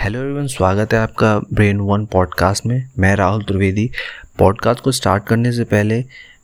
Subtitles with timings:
[0.00, 3.88] Hello everyone स्वागत है आपका ब्रेन वन पॉडकास्ट में। मैं राहुल त्रिवेदी
[4.38, 5.98] पॉडकास्ट को स्टार्ट करने से पहले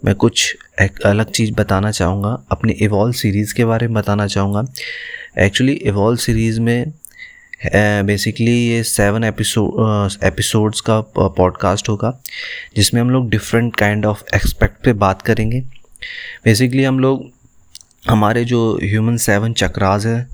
[0.05, 4.65] मैं कुछ एक अलग चीज़ बताना चाहूँगा। अपनी इवॉल्व सीरीज़ के बारे में बताना चाहूँगा।
[5.39, 6.93] एक्चुअली इवॉल्व सीरीज़ में
[8.07, 12.13] बेसिकली ये सेवन एपिसोड एपिसोड्स का पॉडकास्ट होगा,
[12.77, 15.61] जिसमें हम लोग डिफरेंट काइंड ऑफ़ एक्सपेक्ट पे बात करेंगे।
[16.45, 17.29] बेसिकली हम लोग,
[18.09, 20.27] हमारे जो ह्यूमन सेवन चक्रास है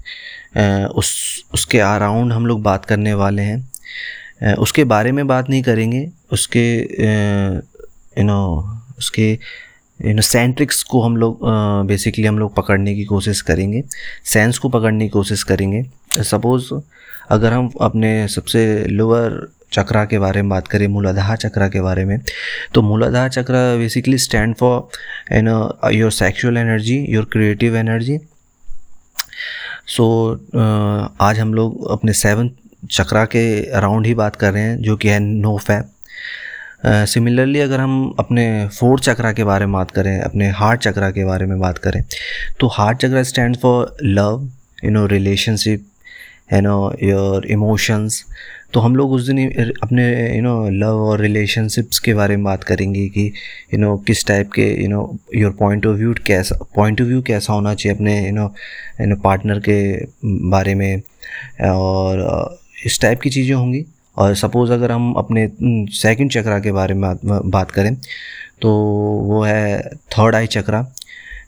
[0.54, 6.08] उस, उसके अराउंड हम लोग बात करने वाले हैं। उसके बारे में बात नहीं करेंगे।
[6.32, 6.64] उसके
[8.18, 8.40] यू नो
[8.98, 9.30] उसके
[10.00, 11.40] यू नो सेंट्रिक्स को हम लोग
[11.86, 13.82] बेसिकली हम लोग पकड़ने की कोशिश करेंगे।
[14.24, 15.84] सेंस को पकड़ने की कोशिश करेंगे।
[16.22, 16.72] सपोज़
[17.30, 22.04] अगर हम अपने सबसे लोअर चक्रा के बारे में बात करें, मूलाधार चक्रा के बारे
[22.04, 22.18] में
[22.74, 28.18] तो Muladhara chakra basically stand for you know your sexual energy your creative energy
[29.88, 30.04] so
[30.34, 32.50] so, uh, आज हम लोग अपने सेवन
[32.90, 35.90] चक्रा के अराउंड ही बात कर रहे हैं जो कि है नो फैप
[36.86, 38.44] सिमिलरली अगर हम अपने
[38.78, 42.02] फोर चक्रा के बारे में बात करें अपने हार्ट चक्रा के बारे में बात करें
[42.60, 44.48] तो heart chakra stand for love
[44.84, 45.86] you know relationship
[46.52, 48.24] you know your emotions
[48.74, 50.04] तो हम लोग उस दिन अपने
[50.36, 53.26] यू नो लव और रिलेशनशिप्स के बारे में बात करेंगे कि
[53.74, 55.00] यू नो किस टाइप के you know
[55.36, 58.44] your point of view कैसा पॉइंट ऑफ़ व्यू कैसा होना चाहिए अपने you know
[59.00, 59.78] you know partner के
[60.50, 61.02] बारे में।
[61.64, 63.84] और इस टाइप की चीज़ें होंगी।
[64.16, 65.48] और सपोज़ अगर हम अपने
[65.96, 67.94] सेकंड चक्रा के बारे में बात करें
[68.62, 68.70] तो
[69.26, 69.80] वो है
[70.12, 70.86] थर्ड आई चक्रा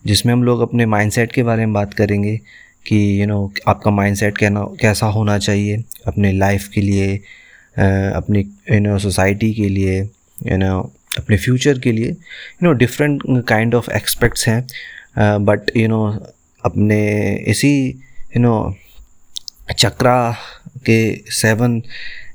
[0.07, 2.39] जिसमें हम लोग अपने माइंडसेट के बारे में बात करेंगे।
[2.87, 7.17] कि यू नो आपका माइंडसेट कहना, कैसा होना चाहिए अपने लाइफ के लिए
[8.17, 8.41] अपनी
[8.73, 10.01] यू नो सोसाइटी के लिए
[10.47, 14.67] यू नो अपने फ्यूचर के लिए you know different kind of expects हैं
[15.45, 16.27] बट यू नो
[16.65, 17.01] अपने
[17.49, 17.89] इसी
[18.37, 18.77] यू नो
[19.79, 20.37] चक्रा
[20.87, 21.83] के सेवन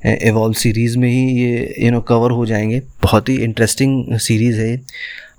[0.06, 4.82] एवॉल्व सीरीज़ में ही ये यू नो कवर हो जाएँगे। बहुत ही इंटरेस्टिंग सीरीज़ है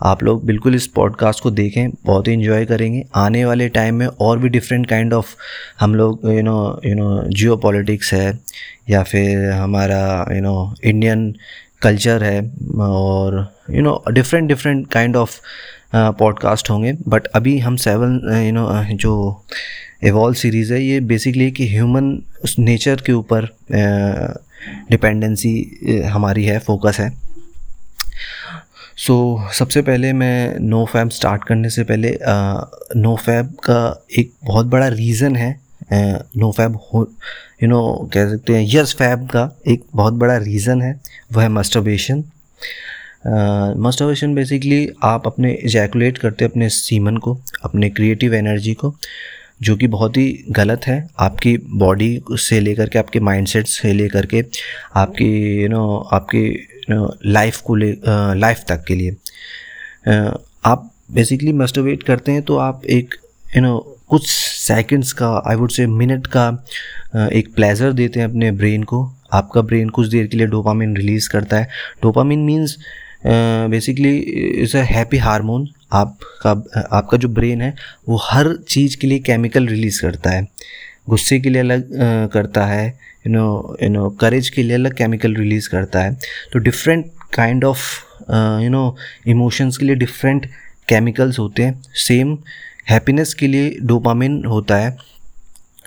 [0.03, 4.07] आप लोग बिल्कुल इस पॉडकास्ट को देखें, बहुत ही इन्जॉय करेंगे। आने वाले टाइम में
[4.07, 5.35] और भी डिफरेंट काइंड ऑफ़
[5.81, 7.23] हम लोग you know you know
[7.57, 8.39] geopolitics है,
[8.91, 11.33] या फिर हमारा यू नो इंडियन
[11.83, 12.41] कल्चर है,
[12.81, 15.39] और you know different different kind of
[15.95, 19.45] podcast होंगे। बट अभी हम सेवन यू नो जो
[20.05, 22.19] एवॉल्व सीरीज़ है, ये बेसिकली कि ह्यूमन
[22.59, 23.49] नेचर के ऊपर
[24.91, 27.13] डिपेंडेंसी हमारी है फोकस है।
[29.01, 29.15] सो
[29.47, 32.19] so, सबसे पहले मैं नो फैब स्टार्ट करने से पहले
[32.97, 35.61] नो फैब का एक बहुत बड़ा रीज़न है
[36.37, 37.03] नो फैब हो
[37.63, 41.01] यू नो कह सकते हैं यस फैब का एक बहुत बड़ा रीज़न है
[41.33, 42.25] वह है मस्टरबेशन
[43.87, 48.95] मस्टरबेशन बेसिकली आप अपने इजैकुलेट करते अपने सीमन को अपने क्रिएटिव एनर्जी को
[49.63, 54.27] जो कि बहुत ही गलत है। आपकी बॉडी से लेकर के आपके माइंडसेट से लेकर
[54.27, 54.45] के
[54.97, 56.45] आपकी यू नो आपकी
[56.91, 57.93] लाइफ को ले
[58.37, 59.17] लाइफ तक के लिए।
[60.65, 63.15] आप बेसिकली मस्टोवेट करते हैं तो आप एक
[63.57, 66.49] यू नो कुछ सेकंड्स का आई वुड से मिनट का
[67.33, 69.03] एक प्लेजर देते हैं अपने ब्रेन को।
[69.33, 71.69] आपका ब्रेन कुछ देर के लिए डोपामिन रिलीज़ करता है।
[72.03, 72.77] Dopamine means
[73.27, 76.51] basically is a happy hormone आपका
[76.93, 77.75] आपका जो ब्रेन है,
[78.09, 80.47] वो हर चीज़ के लिए केमिकल रिलीज़ करता है।
[81.07, 81.89] गुस्से के लिए अलग
[82.33, 82.87] करता है
[83.27, 86.15] you know you know courage के लिए अलग केमिकल रिलीज़ करता है।
[86.53, 87.81] तो different kind of
[88.63, 88.97] you know
[89.29, 90.47] emotions के लिए डिफरेंट
[90.89, 92.37] केमिकल्स होते हैं। सेम
[92.91, 94.97] हैप्पीनेस के लिए डोपामिन होता है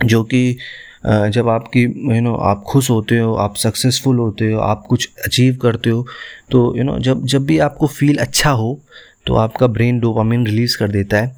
[0.06, 0.58] जो कि
[1.06, 1.82] जब आपकी
[2.16, 6.06] यू नो आप खुश होते हो आप सक्सेसफुल होते हो आप कुछ अचीव करते हो
[6.52, 8.80] तो यू you नो know, जब जब भी आपको फील अच्छा हो
[9.28, 11.36] तो आपका ब्रेन डोपामिन रिलीज़ कर देता है।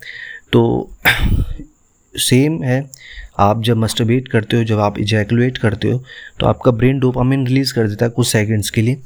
[0.51, 0.91] तो
[2.19, 2.83] सेम है।
[3.39, 6.03] आप जब मस्टरबेट करते हो, जब आप इजैकुलेट करते हो
[6.39, 9.01] तो आपका ब्रेन डोपामिन रिलीज़ कर देता है कुछ सेकंड्स के लिए।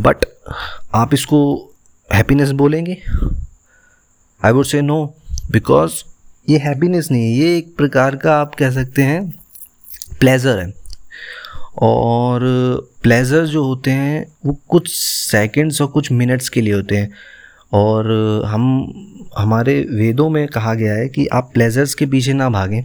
[0.00, 0.24] बट
[0.94, 1.40] आप इसको
[2.08, 2.96] हैप्पीनेस बोलेंगे?
[4.40, 5.04] I would say no
[5.50, 6.02] because
[6.48, 9.28] ये हैप्पीनेस नहीं है। ये एक प्रकार का आप कह सकते हैं
[10.20, 10.72] प्लेज़र है।
[11.82, 12.40] और
[13.02, 17.10] प्लेज़र जो होते हैं, वो कुछ सेकंड्स और कुछ मिनट्स के लिए होते हैं।
[17.74, 18.10] और
[18.46, 18.64] हम,
[19.38, 22.82] हमारे वेदों में कहा गया है कि आप प्लेजर्स के पीछे ना भागें।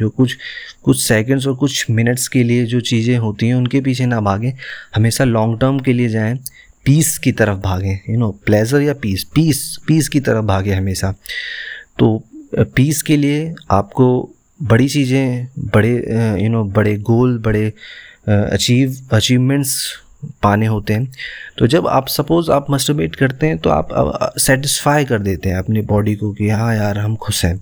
[0.00, 0.36] जो कुछ
[0.84, 4.52] कुछ सेकंड्स और कुछ मिनट्स के लिए जो चीज़ें होती हैं, उनके पीछे ना भागें।
[4.96, 6.38] हमेशा लॉन्ग टर्म के लिए जाएँ।
[6.86, 11.14] पीस की तरफ़ भागें यू नो प्लेजर या पीस पीस पीस की तरफ़ भागें हमेशा।
[11.98, 12.22] तो
[12.56, 14.08] पीस के लिए आपको
[14.60, 15.92] बड़ी चीज़ें, बड़े
[16.42, 17.72] यू नो बड़े गोल बड़े
[18.28, 19.76] अचीव अचीवमेंट्स
[20.42, 21.12] पाने होते हैं।
[21.58, 23.88] तो जब आप सपोज़ आप मस्टरबेट करते हैं तो आप
[24.38, 27.56] सेटिस्फाई कर देते हैं अपनी बॉडी को कि हाँ यार, हम खुश हैं।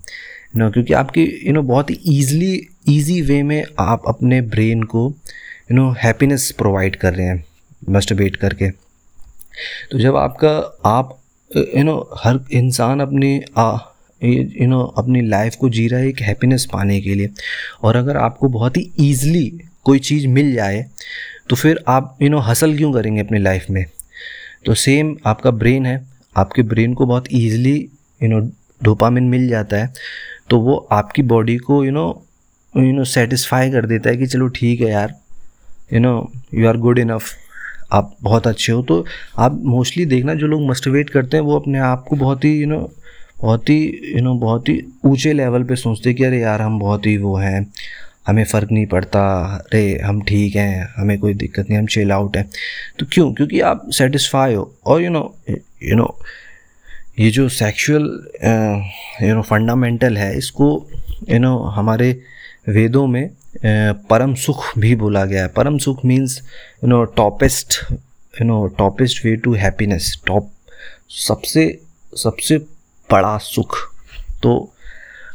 [0.56, 5.06] नो क्योंकि आपकी यू नो बहुत ही ईजली ईजी वे में आप अपने ब्रेन को
[5.72, 7.44] यू नो हैप्पीनेस प्रोवाइड कर रहे हैं
[7.90, 8.70] मस्टरबेट करके।
[9.90, 10.50] तो जब आपका,
[10.86, 11.18] आप
[11.50, 13.34] यू नो हर इंसान अपनी
[14.22, 17.28] यू नो अपनी लाइफ को जी रहा है एक हैप्पीनेस पाने के लिए,
[17.82, 19.46] और अगर आपको बहुत ही ईजली
[19.84, 20.84] कोई चीज़ मिल जाए
[21.50, 23.84] तो फिर आप यू नो हसल क्यों करेंगे अपनी लाइफ में?
[24.66, 26.04] तो सेम आपका ब्रेन है,
[26.36, 27.76] आपके ब्रेन को बहुत ईजिली
[28.22, 28.40] यू नो
[28.82, 29.92] डोपामिन मिल जाता है
[30.50, 32.06] तो वो आपकी बॉडी को you know
[32.74, 35.14] you know satisfy कर देता है कि चलो ठीक है यार
[35.92, 37.34] you know you are good enough
[37.92, 39.04] आप बहुत अच्छे हो। तो
[39.38, 42.66] आप मोस्टली देखना जो लोग मस्टिवेट करते हैं, वो अपने आप को बहुत ही यू
[42.66, 42.80] नो
[43.40, 46.78] बहुत ही यू नो बहुत ही ऊँचे लेवल पे सोचते हैं कि अरे यार हम
[46.78, 47.66] बहुत ही वो हैं
[48.26, 49.22] हमें फ़र्क नहीं पड़ता,
[49.66, 52.42] अरे, हम ठीक हैं, हमें कोई दिक्कत नहीं, हम चिल आउट है।
[52.98, 53.32] तो क्यों?
[53.34, 56.18] क्योंकि आप सेटिस्फाई हो। और यू नो यू नो
[57.18, 58.02] ये जो सेक्सुअल
[59.22, 60.86] यू नो फंडामेंटल है, इसको
[61.30, 62.20] यू नो हमारे
[62.68, 63.30] वेदों में
[64.10, 66.40] परम सुख भी बोला गया है। परम सुख means
[66.84, 70.50] you know toppest you know toppest way to happiness top
[71.10, 71.80] सबसे
[72.14, 72.58] सबसे
[73.10, 73.76] बड़ा सुख।
[74.42, 74.74] तो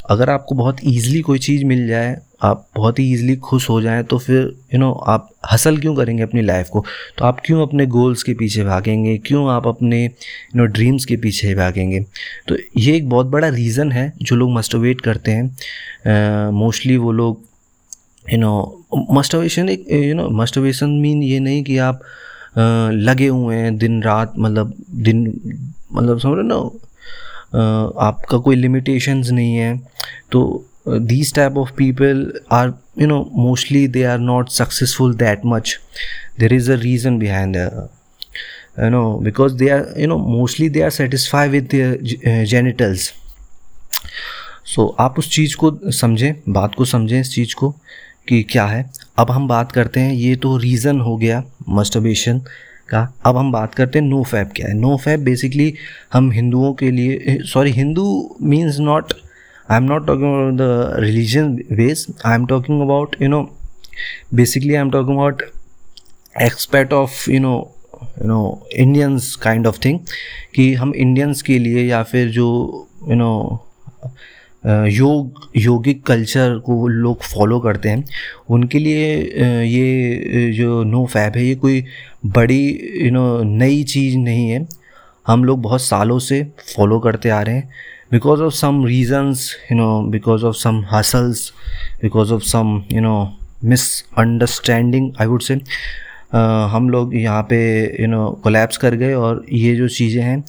[0.10, 4.04] अगर आपको बहुत ईजिली कोई चीज़ मिल जाए आप बहुत ही ईजिली खुश हो जाएँ
[4.04, 6.86] तो फिर यू you नो know, आप हसल क्यों करेंगे अपनी लाइफ को?
[7.18, 9.18] तो आप क्यों अपने गोल्स के पीछे भागेंगे?
[9.18, 12.00] क्यों आप अपने यू नो ड्रीम्स के पीछे भागेंगे?
[12.48, 17.12] तो ये एक बहुत बड़ा रीज़न है जो लोग मस्टोवेट करते हैं। मोस्टली uh, वो
[17.12, 17.42] लोग
[18.34, 23.56] यू नो मस्टोवेशन एक यू नो मस्टोवेशन मीन ये नहीं कि आप uh, लगे हुए
[23.56, 25.26] हैं दिन रात मतलब दिन
[25.94, 26.56] मतलब समझ रहे ना?
[28.02, 29.78] आपका कोई लिमिटेशंस नहीं है।
[30.32, 35.80] तो these type of people are you know mostly they are not successful that much
[36.38, 37.88] there is a reason behind uh,
[38.78, 43.12] you know because they are you know mostly they are satisfied with their uh, genitals
[44.66, 47.70] so so, आप उस चीज़ को समझें बात को समझें इस चीज़ को
[48.28, 48.84] कि क्या है
[49.20, 52.40] अब हम बात करते हैं ये तो रीज़न हो गया मस्टरबेशन
[52.90, 55.74] का अब हम बात करते हैं नो फैप क्या है नो फैप बेसिकली
[56.14, 58.08] हम हिंदुओं के लिए sorry Hindu
[58.42, 59.14] means not
[59.72, 63.42] I am talking about the religion base I am talking about you know
[64.34, 65.44] basically I am talking about
[66.42, 67.76] expect of you know
[68.22, 70.00] you know Indians kind of thing
[70.56, 72.48] कि हम Indians के लिए या फिर जो
[73.04, 73.62] you you know know,
[74.88, 78.04] योग योगिक culture को लोग फॉलो करते हैं
[78.50, 79.16] उनके लिए
[79.64, 81.86] ये जो नो फैब है ये कोई
[82.26, 84.68] बड़ी यू नो नई चीज़ नहीं है।
[85.28, 86.42] हम लोग बहुत सालों से
[86.76, 87.70] फॉलो करते आ रहे हैं।
[88.12, 91.52] Because of some reasons you know because of some hustles
[92.02, 93.16] because of some you know
[93.66, 95.54] misunderstanding I would say
[96.72, 97.58] हम लोग यहाँ पे
[98.02, 100.44] यू नो कोलैप्स कर गए और ये जो चीज़ें हैं,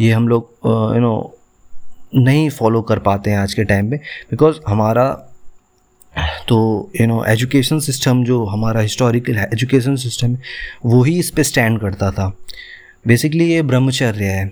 [0.00, 1.38] ये हम लोग यू नो
[2.14, 3.96] नहीं फॉलो कर पाते हैं आज के टाइम पे।
[4.30, 5.08] बिकॉज़ हमारा
[6.48, 6.58] तो
[7.00, 10.36] यू नो एजुकेशन सिस्टम जो हमारा हिस्टोरिकल है एजुकेशन सिस्टम
[10.84, 12.32] वो ही इस पर स्टैंड करता था।
[13.06, 14.44] बेसिकली ये ब्रह्मचर्य है।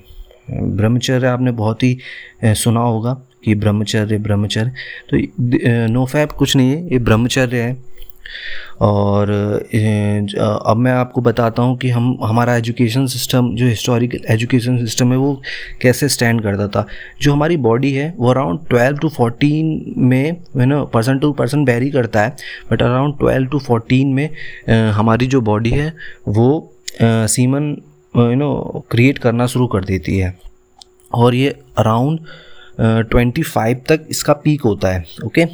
[0.52, 1.96] ब्रह्मचर्य आपने बहुत ही
[2.44, 3.12] सुना होगा
[3.44, 4.72] कि ब्रह्मचर्य ब्रह्मचर्य।
[5.10, 7.76] तो नो फैप कुछ नहीं है, ये ब्रह्मचर्य है।
[8.80, 15.12] और अब मैं आपको बताता हूँ कि हम, हमारा एजुकेशन सिस्टम, जो हिस्टोरिकल एजुकेशन सिस्टम
[15.12, 15.40] है, वो
[15.82, 16.86] कैसे स्टैंड करता था।
[17.22, 21.64] जो हमारी बॉडी है, वो अराउंड ट्वेल्व टू फोर्टीन में you know person to person
[21.64, 22.36] vary करता है
[22.72, 24.28] but around twelve to fourteen में
[24.94, 25.92] हमारी जो बॉडी है,
[26.28, 27.76] वो सीमन
[28.14, 30.38] यू नो क्रिएट करना शुरू कर देती है।
[31.14, 31.48] और ये
[31.78, 32.20] अराउंड
[33.10, 35.46] ट्वेंटी फाइव तक इसका पीक होता है ओके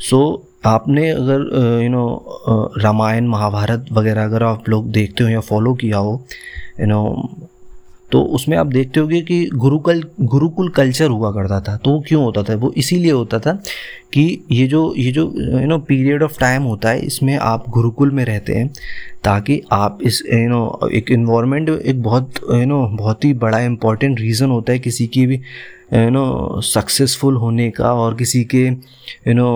[0.00, 0.20] सो
[0.66, 5.98] आपने अगर यू नो रामायण, महाभारत वगैरह अगर आप लोग देखते हो या फॉलो किया
[5.98, 6.20] हो
[6.80, 7.02] यू नो
[8.12, 12.22] तो उसमें आप देखते होगे कि गुरुकुल गुरुकुल कल्चर हुआ करता था। तो वो क्यों
[12.24, 12.54] होता था?
[12.54, 13.52] वो इसीलिए होता था
[14.12, 15.24] कि ये जो ये जो
[15.60, 18.68] you know period of time होता है, इसमें आप गुरुकुल में रहते हैं
[19.24, 24.20] ताकि आप इस यू नो एक इन्वायरमेंट एक बहुत यू नो बहुत ही बड़ा इम्पोर्टेंट
[24.20, 25.40] रीज़न होता है किसी की भी
[25.94, 29.50] यू नो सक्सेसफुल होने का और किसी के you know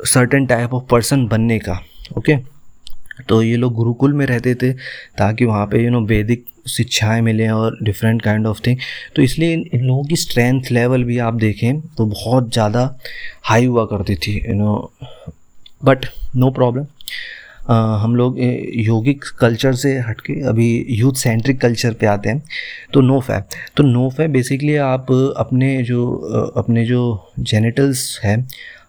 [0.00, 1.80] certain type of person बनने का।
[2.18, 2.36] ओके
[3.28, 4.72] तो ये लोग गुरुकुल में रहते थे
[5.18, 8.76] ताकि वहाँ पे यू नो वैदिक शिक्षाएँ मिलें और डिफरेंट काइंड ऑफ़ थिंग
[9.16, 12.94] तो इसलिए इन, लोगों की स्ट्रेंथ लेवल भी आप देखें तो बहुत ज़्यादा
[13.44, 14.92] हाई हुआ करती थी you know
[15.84, 16.86] but no problem
[17.70, 18.36] हम लोग
[18.80, 22.42] योगिक कल्चर से हटके अभी यूथ सेंट्रिक कल्चर पे आते हैं।
[22.94, 26.06] तो नो फैप तो नो फैप बेसिकली आप अपने जो
[26.56, 27.02] अपने जो
[27.40, 28.36] जेनिटल्स हैं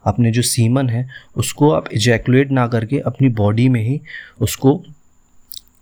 [0.03, 3.99] अपने जो सीमन है, उसको आप इजैकुलेट ना करके अपनी बॉडी में ही
[4.39, 4.81] उसको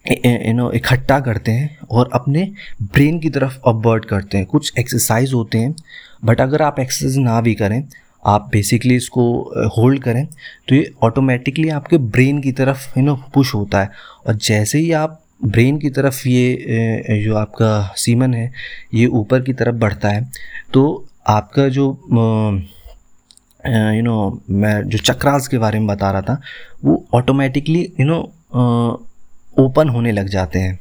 [0.08, 2.44] यू नो इकट्ठा करते हैं और अपने
[2.84, 5.76] ब्रेन की तरफ़ अपवर्ट करते हैं। कुछ एक्सरसाइज होते हैं
[6.26, 7.84] बट अगर आप एक्सरसाइज ना भी करें,
[8.24, 9.24] आप बेसिकली इसको
[9.78, 10.26] होल्ड करें
[10.70, 13.90] तो ये ऑटोमेटिकली आपके ब्रेन की तरफ़ यू नो पुश होता है।
[14.28, 18.52] और जैसे ही आप ब्रेन की तरफ़ ये जो आपका सीमन है,
[18.94, 20.30] ये ऊपर की तरफ़ बढ़ता है
[20.74, 21.92] तो आपका जो
[23.64, 26.42] यू नो मैं जो चक्रास के बारे में बता रहा था
[26.84, 28.20] वो ऑटोमेटिकली यू नो
[29.58, 30.80] ओपन होने लग जाते हैं।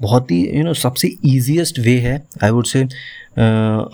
[0.00, 2.14] बहुत ही यू नो सबसे ईजीएस्ट वे है
[2.44, 2.82] आई वुड से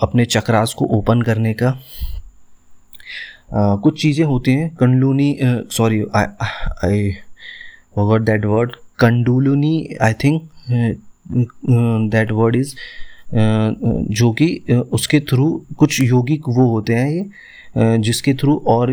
[0.03, 1.71] अपने चक्रास को ओपन करने का।
[3.49, 5.37] uh, कुछ चीज़ें होती हैं Kundalini
[5.71, 7.11] sorry I
[7.97, 10.49] what that word Kundalini I think
[12.11, 12.75] that word is
[14.13, 14.47] जो कि
[14.93, 15.49] उसके थ्रू
[15.79, 17.29] कुछ यौगिक वो होते हैं ये।
[17.79, 18.91] जिसके थ्रू और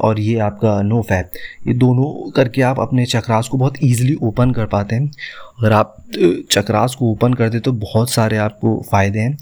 [0.00, 1.32] और ये आपका नो फैप
[1.66, 5.10] ये दोनों करके आप अपने चक्रास को बहुत ईजिली ओपन कर पाते हैं।
[5.58, 5.96] अगर आप
[6.50, 9.36] चक्रास को ओपन कर दे तो बहुत सारे आपको फ़ायदे हैं।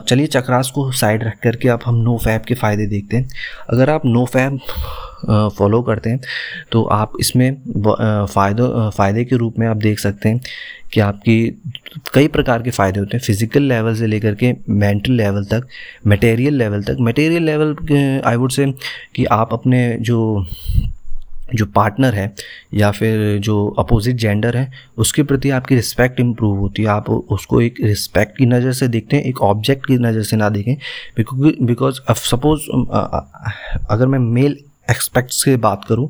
[0.00, 3.28] चलिए चक्रास को साइड रख करके आप हम नो फैप के फ़ायदे देखते हैं।
[3.70, 4.58] अगर आप नो फैप
[5.26, 6.20] फॉलो करते हैं।
[6.72, 7.50] तो आप इसमें
[8.26, 10.40] फ़ायदों फ़ायदे के रूप में आप देख सकते हैं
[10.92, 11.38] कि आपकी
[12.14, 15.66] कई प्रकार के फ़ायदे होते हैं। फ़िज़िकल लेवल से लेकर के मेंटल लेवल तक
[16.06, 18.72] मटेरियल लेवल तक। Material level I would say
[19.14, 20.46] कि आप अपने जो
[21.50, 22.32] जो पार्टनर है
[22.74, 27.60] या फिर जो अपोजिट जेंडर है, उसके प्रति आपकी रिस्पेक्ट इम्प्रूव होती है। आप उसको
[27.60, 30.76] एक रिस्पेक्ट की नज़र से देखते हैं, एक ऑब्जेक्ट की नज़र से ना देखें।
[31.66, 32.68] बिकॉज़ सपोज़
[33.90, 34.56] अगर मैं मेल
[34.90, 36.08] एक्सपेक्ट्स की बात करूँ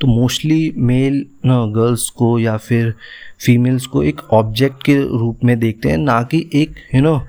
[0.00, 2.94] तो मोस्टली मेल गर्ल्स को या फिर
[3.40, 7.20] फीमेल्स को एक ऑब्जेक्ट के रूप में देखते हैं, ना कि एक यू नो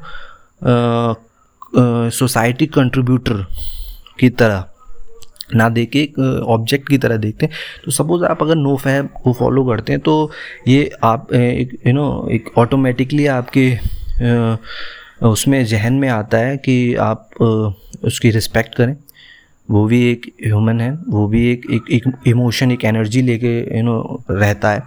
[2.11, 3.45] सोसाइटी कंट्रीब्यूटर
[4.19, 4.65] की तरह।
[5.55, 7.53] ना देख एक ऑब्जेक्ट की तरह देखते हैं।
[7.85, 10.31] तो सपोज़ आप अगर नो फैब को फॉलो करते हैं तो
[10.67, 13.71] ये आप एक यू नो एक ऑटोमेटिकली आपके
[15.27, 17.29] उसमें जहन में आता है कि आप
[18.03, 18.95] उसकी रिस्पेक्ट करें।
[19.69, 24.23] वो भी एक ह्यूमन है, वो भी एक एक इमोशन एक एनर्जी लेके यू नो
[24.31, 24.83] रहता है।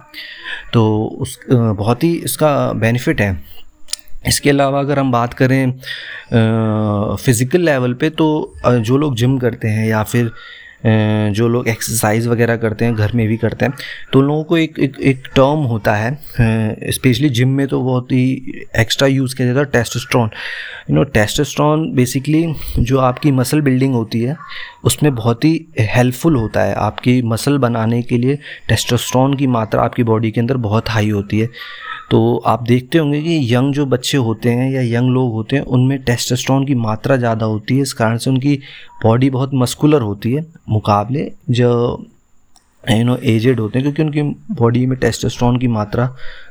[0.73, 0.83] तो
[1.21, 3.37] उस बहुत ही इसका बेनिफिट है।
[4.27, 5.71] इसके अलावा अगर हम बात करें
[7.15, 8.27] फ़िज़िकल लेवल पे तो
[8.65, 10.31] जो लोग जिम करते हैं या फिर
[10.85, 13.73] जो लोग एक्सरसाइज वगैरह करते हैं, घर में भी करते हैं
[14.13, 18.11] तो उन लोगों को एक एक एक टर्म होता है स्पेशली जिम में तो बहुत
[18.11, 20.29] ही एक्स्ट्रा यूज़ किया जाता है testosterone
[20.89, 22.45] you know testosterone basically
[22.79, 24.35] जो आपकी मसल बिल्डिंग होती है,
[24.83, 26.73] उसमें बहुत ही हेल्पफुल होता है.
[26.75, 31.39] आपकी मसल बनाने के लिए टेस्टोस्ट्रॉन की मात्रा आपकी बॉडी के अंदर बहुत हाई होती
[31.39, 31.49] है.
[32.13, 35.63] तो आप देखते होंगे कि यंग जो बच्चे होते हैं या यंग लोग होते हैं
[35.67, 38.55] उनमें टेस्टोस्टेरोन की मात्रा ज़्यादा होती है। इस कारण से उनकी
[39.03, 41.69] बॉडी बहुत मस्कुलर होती है मुकाबले जो
[42.83, 46.05] यू नो एजेड होते हैं क्योंकि उनकी बॉडी में टेस्टोस्टेरोन की मात्रा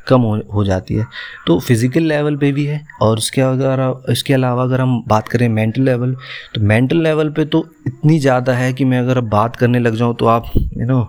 [0.09, 1.07] कम हो, हो जाती है।
[1.47, 5.49] तो फ़िज़िकल लेवल पे भी है और उसके अगर इसके अलावा अगर हम बात करें
[5.51, 6.17] मेंटल लेवल
[6.55, 10.17] तो मेंटल लेवल पे तो इतनी ज़्यादा है कि मैं अगर बात करने लग जाऊँ
[10.17, 11.01] तो आप यू नो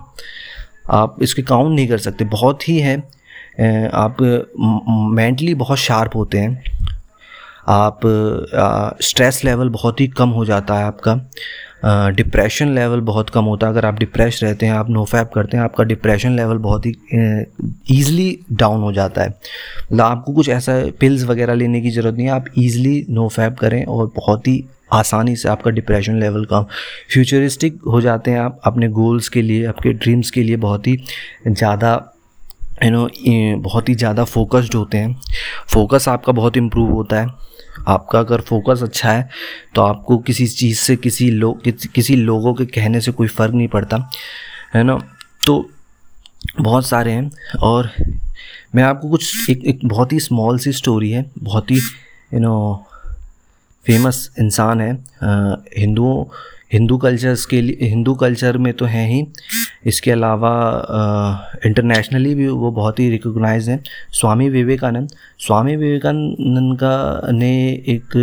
[0.91, 2.97] आप इसके काउंट नहीं कर सकते। बहुत ही है
[3.57, 4.17] आप
[5.15, 6.63] मेंटली बहुत शार्प होते हैं।
[7.69, 7.99] आप
[9.01, 11.15] स्ट्रेस लेवल बहुत ही कम हो जाता है आपका।
[12.15, 15.57] डिप्रेशन लेवल बहुत कम होता है। अगर आप डिप्रेस रहते हैं, आप नो फैप करते
[15.57, 16.91] हैं, आपका डिप्रेशन लेवल बहुत ही
[17.91, 22.27] ईज़िली डाउन हो जाता है। मतलब आपको कुछ ऐसा पिल्स वगैरह लेने की ज़रूरत नहीं
[22.27, 26.65] है। आप ईज़िली नो फैप करें और बहुत ही आसानी से आपका डिप्रेशन लेवल कम।
[27.13, 30.97] फ्यूचरिस्टिक हो जाते हैं आप अपने गोल्स के लिए, आपके ड्रीम्स के लिए बहुत ही
[31.47, 31.95] ज़्यादा
[32.83, 33.07] यू नो
[33.61, 35.15] बहुत ही ज़्यादा फोकस्ड होते हैं।
[35.73, 37.27] फोकस आपका बहुत इम्प्रूव होता है।
[37.87, 39.29] आपका अगर फोकस अच्छा है
[39.75, 43.67] तो आपको किसी चीज़ से किसी लोग किसी लोगों के कहने से कोई फ़र्क नहीं
[43.67, 43.97] पड़ता
[44.75, 44.97] है ना?
[45.45, 45.69] तो
[46.59, 47.31] बहुत सारे हैं
[47.63, 47.89] और
[48.75, 52.85] मैं आपको कुछ एक, एक बहुत ही स्मॉल सी स्टोरी है। बहुत ही यू नो
[53.85, 54.91] फ़ेमस इंसान है।
[55.77, 56.23] हिंदुओं
[56.73, 59.21] हिंदू कल्चर्स के लिए हिंदू कल्चर में तो हैं ही।
[59.85, 60.51] इसके अलावा
[61.65, 63.79] इंटरनेशनली भी वो बहुत ही रिकोगनाइज हैं।
[64.13, 65.09] स्वामी विवेकानंद
[65.39, 67.53] स्वामी विवेकानंद का ने
[67.89, 68.17] एक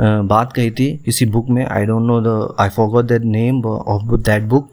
[0.00, 4.02] बात कही थी किसी बुक में। I don't know the I forgot that name of
[4.20, 4.70] that book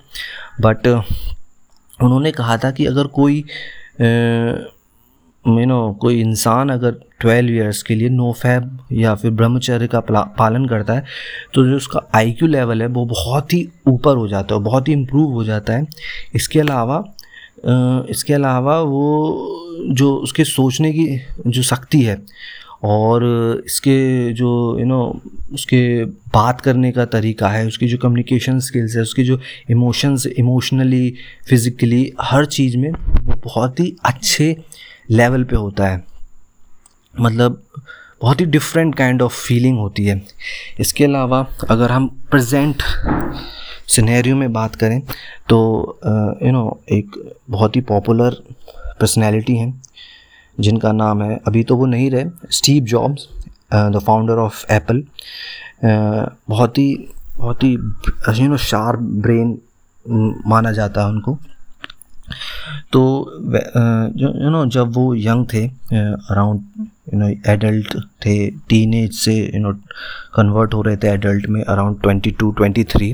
[0.61, 3.43] but उन्होंने कहा था कि अगर कोई
[5.45, 9.99] यू नो कोई इंसान अगर ट्वेल्व ईयर्स के लिए नो फैब या फिर ब्रह्मचर्य का
[10.39, 11.05] पालन करता है
[11.53, 14.93] तो जो उसका आईक्यू लेवल है, वो बहुत ही ऊपर हो जाता है बहुत ही
[14.93, 15.87] इम्प्रूव हो जाता है।
[16.35, 17.03] इसके अलावा
[18.09, 21.07] इसके अलावा वो जो उसके सोचने की
[21.47, 22.17] जो शक्ति है
[22.83, 23.23] और
[23.65, 25.01] इसके जो यू नो
[25.53, 31.13] उसके बात करने का तरीका है, उसकी जो कम्युनिकेशन स्किल्स है, उसकी जो इमोशंस इमोशनली
[31.49, 34.55] फिज़िकली हर चीज़ में वो बहुत ही अच्छे
[35.09, 36.03] लेवल पे होता है।
[37.13, 37.61] मतलब
[38.21, 40.21] बहुत ही डिफरेंट काइंड ऑफ़ फीलिंग होती है।
[40.79, 42.83] इसके अलावा अगर हम प्रेजेंट
[43.87, 44.99] सिनेरियो में बात करें
[45.49, 45.59] तो
[46.43, 47.15] यू नो एक
[47.49, 48.35] बहुत ही पॉपुलर
[48.99, 49.81] पर्सनैलिटी हैं,
[50.57, 53.27] जिनका नाम है, अभी तो वो नहीं रहे Steve Jobs
[53.73, 55.03] the founder of Apple
[56.49, 56.93] बहुत ही
[57.37, 59.57] बहुत ही यू नो शार्प ब्रेन
[60.47, 61.37] माना जाता है उनको।
[62.93, 63.01] तो
[64.17, 66.61] यू नो जब वो यंग थे अराउंड
[67.13, 67.95] यू नो एडल्ट
[68.25, 68.35] थे
[68.69, 69.73] टीन एज से यू नो
[70.35, 73.13] कन्वर्ट हो रहे थे एडल्ट में around twenty two twenty three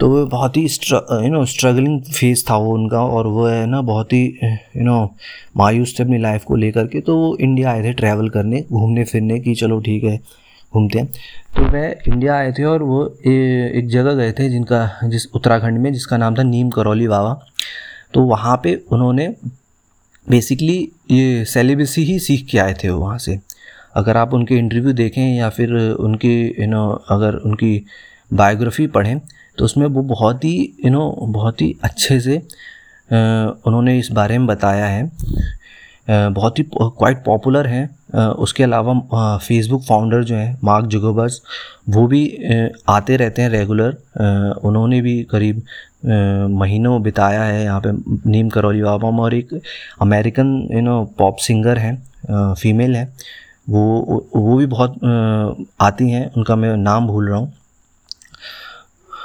[0.00, 3.80] तो वो बहुत ही यू नो स्ट्रगलिंग फेस था वो उनका और वो है ना
[3.82, 4.24] बहुत ही
[4.76, 4.98] यू नो
[5.56, 9.04] मायूस थे अपनी लाइफ को लेकर के तो वो इंडिया आए थे ट्रैवल करने घूमने
[9.04, 10.20] फिरने की चलो ठीक है
[10.72, 11.06] घूमते हैं।
[11.56, 15.78] तो वह इंडिया आए थे और वो ए, एक जगह गए थे जिनका जिस उत्तराखंड
[15.78, 17.32] में जिसका नाम था नीम करौली बाबा।
[18.14, 19.28] तो वहाँ पे उन्होंने
[20.26, 20.78] बेसिकली
[21.10, 23.38] ये सेलिब्रेसी ही सीख के आए थे वहाँ से।
[23.96, 27.84] अगर आप उनके इंटरव्यू देखें या फिर उनकी यू नो अगर उनकी
[28.30, 29.18] बायोग्राफी पढ़ें
[29.58, 32.36] तो उसमें वो बहुत ही यू नो बहुत ही अच्छे से
[33.08, 35.10] उन्होंने इस बारे में बताया है।
[36.08, 41.40] बहुत ही क्वाइट पॉपुलर हैं। उसके अलावा फेसबुक फाउंडर जो हैं मार्क जुगोबर्स
[41.88, 42.22] वो भी
[42.88, 43.96] आते रहते हैं रेगुलर
[44.64, 45.62] उन्होंने भी करीब
[46.52, 47.90] महीनों बिताया है यहाँ पे
[48.30, 49.60] नीम करौली बाबा। और एक
[50.02, 53.12] American you know pop singer हैं फीमेल हैं।
[53.68, 54.94] वो वो भी बहुत
[55.80, 57.52] आती हैं, उनका मैं नाम भूल रहा हूँ।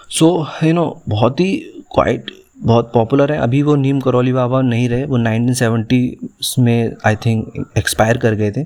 [0.10, 1.56] सो यू नो बहुत ही
[1.94, 7.16] क्वाइट बहुत पॉपुलर है। अभी वो नीम करौली बाबा नहीं रहे। वो 1970 में आई
[7.16, 8.66] थिंक एक्सपायर कर गए थे।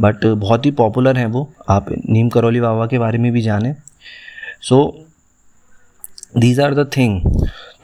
[0.00, 3.74] बट बहुत ही पॉपुलर हैं वो। आप नीम करौली बाबा के बारे में भी जानें।
[4.62, 5.06] So
[6.36, 7.20] these are the thing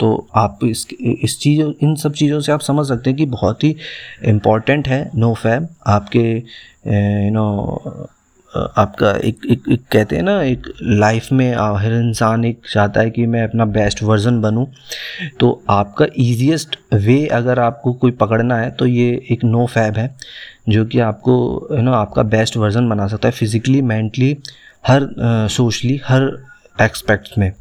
[0.00, 3.64] तो आप इस इस चीज़ों, इन सब चीज़ों से आप समझ सकते हैं कि बहुत
[3.64, 3.74] ही
[4.24, 8.08] इंपॉर्टेंट है। नो फैब आपके यू नो
[8.78, 13.10] आपका एक, एक एक कहते हैं ना एक लाइफ में हर इंसान एक चाहता है
[13.10, 14.64] कि मैं अपना बेस्ट वर्जन बनूं।
[15.40, 20.14] तो आपका ईजीएस्ट वे अगर आपको कोई पकड़ना है तो ये एक नो फैब है
[20.68, 21.36] जो कि आपको
[21.72, 24.36] यू नो आपका बेस्ट वर्जन बना सकता है फिज़िकली मेंटली
[24.84, 25.08] हर
[25.50, 26.30] सोशली हर
[26.76, 27.52] एक्सपेक्ट्स में।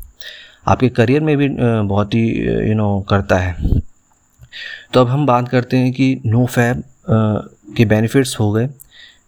[0.67, 2.27] आपके करियर में भी बहुत ही
[2.69, 3.81] यू नो करता है।
[4.93, 6.83] तो अब हम बात करते हैं कि नो फैब
[7.77, 8.67] के बेनिफिट्स हो गए।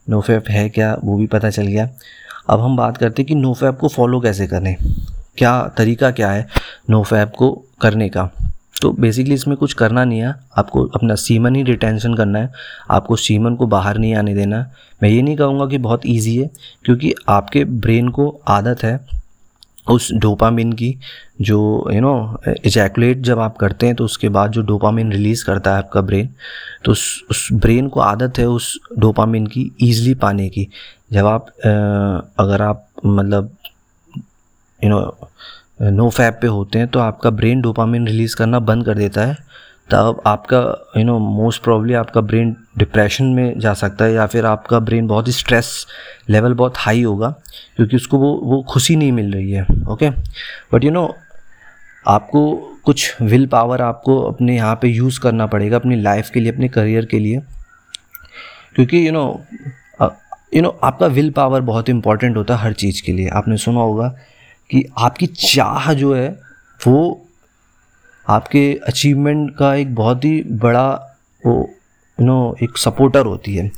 [0.09, 0.95] नो फैप है क्या?
[1.03, 1.89] वो भी पता चल गया।
[2.49, 4.75] अब हम बात करते हैं कि नोफैप को फॉलो कैसे करें?
[5.37, 6.47] क्या तरीका क्या है
[6.89, 8.29] नोफैप को करने का?
[8.81, 12.51] तो बेसिकली इसमें कुछ करना नहीं है। आपको अपना सीमन ही रिटेंशन करना है।
[12.91, 14.65] आपको सीमन को बाहर नहीं आने देना।
[15.03, 16.49] मैं ये नहीं कहूँगा कि बहुत ईजी है,
[16.85, 19.16] क्योंकि आपके ब्रेन को आदत है
[19.89, 20.95] उस डोपामिन की
[21.41, 21.57] जो
[21.93, 25.77] यू नो इजैकुलेट जब आप करते हैं तो उसके बाद जो डोपामिन रिलीज़ करता है
[25.77, 26.29] आपका ब्रेन
[26.85, 30.67] तो उस उस ब्रेन को आदत है उस डोपामिन की ईजली पाने की।
[31.13, 31.47] जब आप
[32.39, 33.55] अगर आप मतलब
[34.81, 38.93] यू नो नो फैप पे होते हैं तो आपका ब्रेन डोपामिन रिलीज़ करना बंद कर
[38.93, 39.37] देता है।
[39.89, 40.59] तब आपका
[40.97, 45.07] यू नो मोस्ट प्रॉब्ली आपका ब्रेन डिप्रेशन में जा सकता है या फिर आपका ब्रेन
[45.07, 45.85] बहुत ही स्ट्रेस
[46.29, 47.29] लेवल बहुत हाई होगा,
[47.75, 50.09] क्योंकि उसको वो वो खुशी नहीं मिल रही है ओके
[50.73, 51.13] बट यू नो
[52.07, 56.51] आपको कुछ विल पावर आपको अपने यहाँ पे यूज़ करना पड़ेगा, अपनी लाइफ के लिए,
[56.51, 57.39] अपने करियर के लिए।
[58.75, 59.41] क्योंकि यू नो
[60.53, 63.79] यू नो आपका विल पावर बहुत इंपॉर्टेंट होता है हर चीज़ के लिए। आपने सुना
[63.79, 64.07] होगा
[64.69, 66.29] कि आपकी चाह जो है,
[66.81, 67.26] वो
[68.27, 70.87] आपके अचीवमेंट का एक बहुत ही बड़ा
[71.43, 71.53] वो
[72.19, 73.69] यू नो एक सपोर्टर होती है।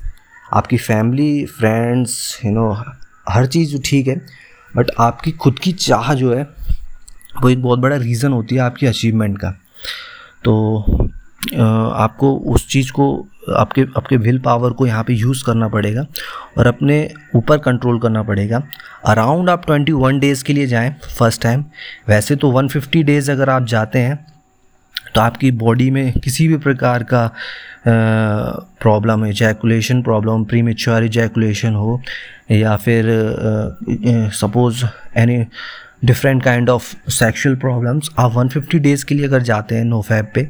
[0.53, 2.71] आपकी फैमिली फ्रेंड्स यू नो
[3.29, 4.15] हर चीज़ ठीक है
[4.71, 6.43] बट आपकी खुद की चाह जो है,
[7.41, 9.51] वो एक बहुत बड़ा रीज़न होती है आपकी अचीवमेंट का।
[10.43, 10.53] तो
[11.53, 16.05] आपको उस चीज़ को, आपके आपके विल पावर को यहाँ पे यूज़ करना पड़ेगा
[16.57, 16.97] और अपने
[17.35, 18.61] ऊपर कंट्रोल करना पड़ेगा।
[19.05, 21.63] अराउंड आप 21 डेज़ के लिए जाएँ फ़र्स्ट टाइम
[22.09, 24.25] वैसे तो 150 डेज़ अगर आप जाते हैं
[25.15, 27.25] तो आपकी बॉडी में किसी भी प्रकार का
[27.87, 32.01] प्रॉब्लम है ejaculation problem premature ejaculation हो,
[32.51, 33.05] या फिर
[34.35, 34.83] suppose
[35.17, 35.37] any
[36.05, 40.31] different kind of sexual problems आप 150 डेज़ के लिए अगर जाते हैं नो फैब
[40.35, 40.43] पे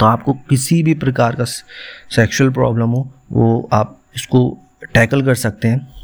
[0.00, 4.40] तो आपको किसी भी प्रकार का सेक्शुअल प्रॉब्लम हो, वो आप इसको
[4.94, 5.94] टैकल कर सकते हैं।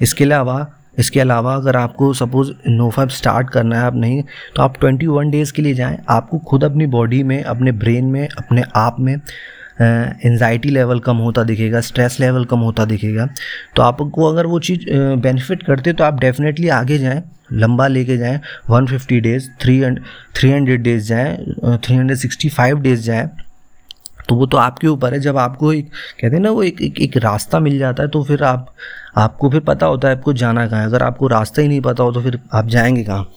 [0.00, 0.66] इसके अलावा
[0.98, 4.22] इसके अलावा अगर आपको सपोज़ नोफैब स्टार्ट करना है आप नहीं
[4.56, 8.26] तो आप 21 डेज़ के लिए जाएँ। आपको खुद अपनी बॉडी में, अपने ब्रेन में,
[8.28, 13.28] अपने आप में एनजाइटी लेवल कम होता दिखेगा स्ट्रेस लेवल कम होता दिखेगा।
[13.76, 18.40] तो आपको अगर वो चीज़ बेनिफिट करते तो आप डेफिनेटली आगे जाएँ, लंबा लेके जाएँ
[18.70, 19.80] 150 days three
[20.36, 21.36] three hundred days जाएँ
[21.78, 23.28] three hundred sixty five days जाएँ।
[24.28, 25.86] तो वो तो आपके ऊपर है। जब आपको एक
[26.20, 28.74] कहते हैं ना वो एक एक, एक रास्ता मिल जाता है तो फिर आप
[29.16, 32.02] आपको फिर पता होता है आपको जाना कहाँ है। अगर आपको रास्ता ही नहीं पता
[32.02, 33.30] हो तो फिर आप जाएँगे कहाँ?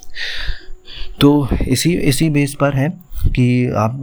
[1.21, 2.89] तो इसी इसी बेस पर है
[3.28, 4.02] कि आप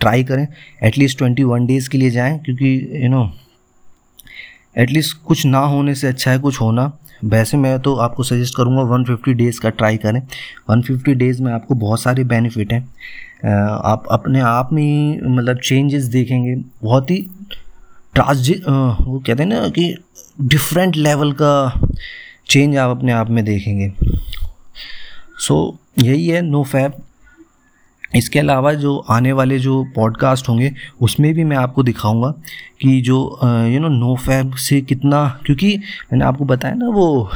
[0.00, 0.46] ट्राई करें।
[0.84, 3.30] एटलीस्ट ट्वेंटी वन डेज़ के लिए जाएँ क्योंकि यू नो
[4.78, 6.92] एटलीस्ट कुछ ना होने से अच्छा है कुछ होना।
[7.24, 10.20] वैसे मैं तो आपको सजेस्ट करूँगा 150 डेज़ का ट्राई करें।
[10.70, 12.82] 150 डेज़ में आपको बहुत सारे बेनिफिट हैं।
[13.84, 17.16] आप अपने आप में ही मतलब चेंजेस देखेंगे। बहुत ही
[18.14, 18.48] ट्रांस
[19.00, 19.94] वो कहते हैं ना कि
[20.40, 21.80] डिफरेंट लेवल का
[22.48, 23.92] चेंज आप अपने आप में देखेंगे।
[25.38, 26.92] सो so, यही है नो फैब
[28.16, 32.30] इसके अलावा जो आने वाले जो पॉडकास्ट होंगे, उसमें भी मैं आपको दिखाऊँगा
[32.80, 33.18] कि जो
[33.68, 35.76] यू नो नो फैब से कितना, क्योंकि
[36.12, 37.28] मैंने आपको बताया ना वो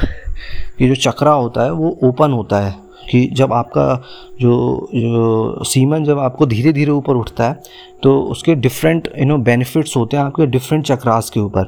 [0.79, 2.75] कि जो चक्रा होता है, वो ओपन होता है,
[3.11, 3.95] कि जब आपका
[4.41, 7.61] जो जो सीमन जब आपको धीरे धीरे ऊपर उठता है
[8.03, 11.65] तो उसके डिफरेंट यू नो बेनिफिट्स होते हैं आपके डिफरेंट चक्रास के ऊपर।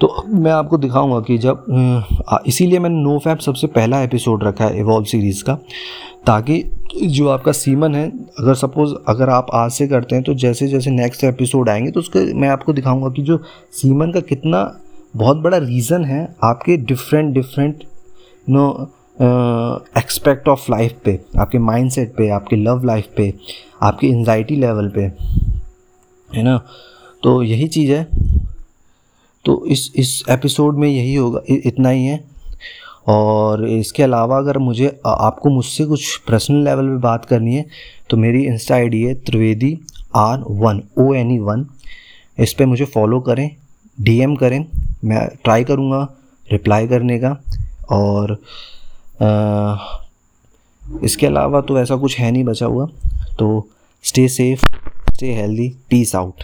[0.00, 1.64] तो मैं आपको दिखाऊँगा कि जब
[2.46, 5.58] इसीलिए मैंने नो फैप सबसे पहला एपिसोड रखा है इवॉल्व सीरीज़ का
[6.26, 6.64] ताकि
[7.04, 10.90] जो आपका सीमन है, अगर सपोज़ अगर आप आज से करते हैं तो जैसे जैसे
[10.90, 14.80] नेक्स्ट एपिसोड आएँगे तो उसके मैं आपको दिखाऊँगा कि जो सीमन का कितना
[15.16, 17.84] बहुत बड़ा रीज़न है आपके different different
[18.48, 18.92] no
[19.98, 23.34] expect of life पे, आपके माइंडसेट पे, आपके लव लाइफ पे,
[23.82, 25.02] आपकी एनजाइटी लेवल पे,
[26.34, 26.62] है ना?
[27.22, 28.06] तो यही चीज़ है।
[29.44, 32.29] तो इस इस एपिसोड में यही होगा इतना ही है।
[33.06, 37.64] और इसके अलावा अगर मुझे आपको मुझसे कुछ पर्सनल लेवल पे बात करनी है
[38.10, 39.80] तो मेरी इंस्टा आई डी है Trivedi
[40.14, 41.66] R one O N E one
[42.38, 43.56] इस पर मुझे फॉलो करें
[44.00, 44.66] डीएम करें
[45.04, 46.08] मैं ट्राई करूँगा
[46.52, 47.42] रिप्लाई करने का।
[47.90, 48.32] और
[49.22, 49.76] आ,
[51.02, 52.86] इसके अलावा तो ऐसा कुछ है नहीं बचा हुआ
[53.38, 53.68] तो
[54.02, 54.62] stay safe
[55.14, 56.34] stay healthy peace out